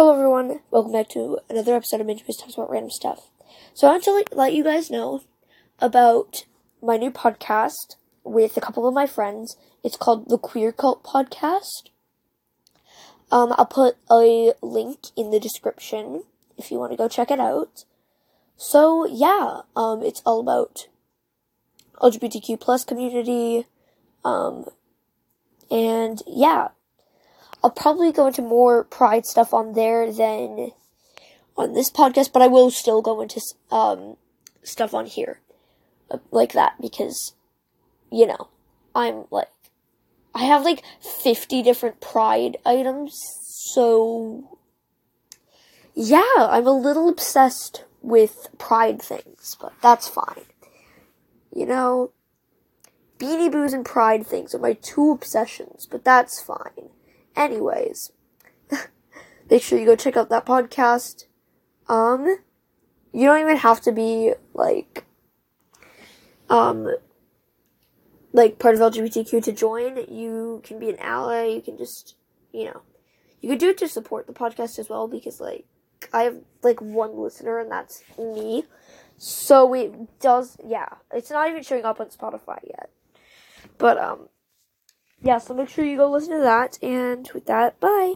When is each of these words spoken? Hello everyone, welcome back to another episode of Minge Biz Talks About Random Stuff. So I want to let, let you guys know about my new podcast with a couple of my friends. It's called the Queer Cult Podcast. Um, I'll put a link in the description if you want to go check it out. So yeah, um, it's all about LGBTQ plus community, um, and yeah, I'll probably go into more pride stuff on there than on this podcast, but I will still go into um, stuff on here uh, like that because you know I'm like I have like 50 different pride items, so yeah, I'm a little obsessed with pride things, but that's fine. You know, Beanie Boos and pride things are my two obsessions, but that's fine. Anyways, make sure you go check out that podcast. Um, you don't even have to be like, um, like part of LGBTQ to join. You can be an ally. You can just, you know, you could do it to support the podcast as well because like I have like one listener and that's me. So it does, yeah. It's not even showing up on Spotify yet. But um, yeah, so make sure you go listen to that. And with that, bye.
Hello 0.00 0.14
everyone, 0.14 0.60
welcome 0.70 0.92
back 0.92 1.10
to 1.10 1.38
another 1.50 1.74
episode 1.74 2.00
of 2.00 2.06
Minge 2.06 2.24
Biz 2.26 2.38
Talks 2.38 2.54
About 2.54 2.70
Random 2.70 2.88
Stuff. 2.88 3.28
So 3.74 3.86
I 3.86 3.90
want 3.90 4.04
to 4.04 4.12
let, 4.12 4.34
let 4.34 4.54
you 4.54 4.64
guys 4.64 4.90
know 4.90 5.20
about 5.78 6.46
my 6.82 6.96
new 6.96 7.10
podcast 7.10 7.96
with 8.24 8.56
a 8.56 8.62
couple 8.62 8.88
of 8.88 8.94
my 8.94 9.06
friends. 9.06 9.58
It's 9.84 9.98
called 9.98 10.30
the 10.30 10.38
Queer 10.38 10.72
Cult 10.72 11.04
Podcast. 11.04 11.90
Um, 13.30 13.52
I'll 13.58 13.66
put 13.66 13.96
a 14.10 14.54
link 14.62 15.08
in 15.18 15.32
the 15.32 15.38
description 15.38 16.22
if 16.56 16.70
you 16.70 16.78
want 16.78 16.92
to 16.92 16.96
go 16.96 17.06
check 17.06 17.30
it 17.30 17.38
out. 17.38 17.84
So 18.56 19.06
yeah, 19.06 19.60
um, 19.76 20.02
it's 20.02 20.22
all 20.24 20.40
about 20.40 20.88
LGBTQ 21.96 22.58
plus 22.58 22.84
community, 22.86 23.66
um, 24.24 24.64
and 25.70 26.22
yeah, 26.26 26.68
I'll 27.62 27.70
probably 27.70 28.12
go 28.12 28.26
into 28.26 28.42
more 28.42 28.84
pride 28.84 29.26
stuff 29.26 29.52
on 29.52 29.74
there 29.74 30.10
than 30.12 30.72
on 31.56 31.74
this 31.74 31.90
podcast, 31.90 32.32
but 32.32 32.42
I 32.42 32.46
will 32.46 32.70
still 32.70 33.02
go 33.02 33.20
into 33.20 33.40
um, 33.70 34.16
stuff 34.62 34.94
on 34.94 35.06
here 35.06 35.40
uh, 36.10 36.18
like 36.30 36.52
that 36.52 36.80
because 36.80 37.34
you 38.10 38.26
know 38.26 38.48
I'm 38.94 39.24
like 39.30 39.48
I 40.34 40.44
have 40.44 40.64
like 40.64 40.82
50 41.00 41.62
different 41.62 42.00
pride 42.00 42.56
items, 42.64 43.18
so 43.72 44.58
yeah, 45.94 46.22
I'm 46.38 46.66
a 46.66 46.72
little 46.72 47.08
obsessed 47.08 47.84
with 48.00 48.48
pride 48.58 49.02
things, 49.02 49.56
but 49.60 49.72
that's 49.82 50.08
fine. 50.08 50.44
You 51.54 51.66
know, 51.66 52.12
Beanie 53.18 53.50
Boos 53.50 53.72
and 53.72 53.84
pride 53.84 54.26
things 54.26 54.54
are 54.54 54.60
my 54.60 54.74
two 54.74 55.10
obsessions, 55.10 55.86
but 55.90 56.04
that's 56.04 56.40
fine. 56.40 56.89
Anyways, 57.36 58.12
make 59.50 59.62
sure 59.62 59.78
you 59.78 59.86
go 59.86 59.96
check 59.96 60.16
out 60.16 60.28
that 60.30 60.46
podcast. 60.46 61.24
Um, 61.88 62.38
you 63.12 63.26
don't 63.26 63.40
even 63.40 63.56
have 63.56 63.80
to 63.82 63.92
be 63.92 64.34
like, 64.54 65.04
um, 66.48 66.88
like 68.32 68.58
part 68.58 68.74
of 68.74 68.80
LGBTQ 68.80 69.42
to 69.44 69.52
join. 69.52 69.96
You 70.08 70.60
can 70.64 70.78
be 70.78 70.90
an 70.90 70.98
ally. 70.98 71.46
You 71.46 71.62
can 71.62 71.76
just, 71.76 72.16
you 72.52 72.66
know, 72.66 72.82
you 73.40 73.48
could 73.48 73.58
do 73.58 73.70
it 73.70 73.78
to 73.78 73.88
support 73.88 74.26
the 74.26 74.32
podcast 74.32 74.78
as 74.78 74.88
well 74.88 75.08
because 75.08 75.40
like 75.40 75.64
I 76.12 76.22
have 76.22 76.36
like 76.62 76.80
one 76.80 77.16
listener 77.16 77.58
and 77.58 77.70
that's 77.70 78.02
me. 78.18 78.64
So 79.16 79.74
it 79.74 80.18
does, 80.20 80.56
yeah. 80.64 80.88
It's 81.12 81.30
not 81.30 81.48
even 81.48 81.62
showing 81.62 81.84
up 81.84 82.00
on 82.00 82.08
Spotify 82.08 82.58
yet. 82.64 82.90
But 83.76 83.98
um, 83.98 84.28
yeah, 85.22 85.38
so 85.38 85.54
make 85.54 85.68
sure 85.68 85.84
you 85.84 85.96
go 85.96 86.10
listen 86.10 86.36
to 86.36 86.42
that. 86.42 86.78
And 86.82 87.30
with 87.34 87.46
that, 87.46 87.78
bye. 87.80 88.14